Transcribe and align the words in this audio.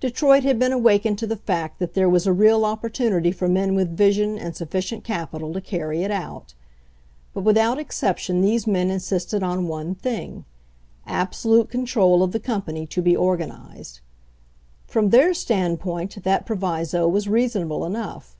Detroit 0.00 0.42
had 0.42 0.58
been 0.58 0.72
awakened 0.72 1.16
to 1.18 1.24
the 1.24 1.36
fact 1.36 1.78
that 1.78 1.94
there 1.94 2.08
was 2.08 2.26
a 2.26 2.32
real 2.32 2.64
opportunity 2.64 3.30
for 3.30 3.46
men 3.46 3.76
with 3.76 3.96
vision 3.96 4.36
and 4.36 4.56
sufficient 4.56 5.04
capital 5.04 5.52
to 5.52 5.60
carry 5.60 6.02
it 6.02 6.10
out. 6.10 6.52
But 7.32 7.42
without 7.44 7.78
ex 7.78 8.00
ception 8.00 8.42
these 8.42 8.66
men 8.66 8.90
insisted 8.90 9.40
on 9.44 9.68
one 9.68 9.94
thing— 9.94 10.44
absolute 11.22 11.70
control 11.70 12.24
of 12.24 12.32
the 12.32 12.40
company 12.40 12.88
to 12.88 13.00
be 13.00 13.14
organized. 13.16 14.00
From 14.88 15.10
their 15.10 15.32
standpoint 15.32 16.24
that 16.24 16.44
proviso 16.44 17.06
was 17.06 17.28
rea 17.28 17.46
sonable 17.46 17.86
enough. 17.86 18.36